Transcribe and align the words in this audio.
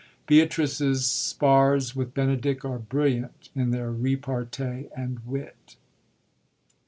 Beatrice's 0.25 1.05
spars 1.05 1.95
with 1.95 2.15
Benedick 2.15 2.65
are 2.65 2.79
brilliant 2.79 3.49
in 3.53 3.69
their 3.69 3.91
repartee 3.91 4.87
and 4.97 5.19
wit. 5.27 5.75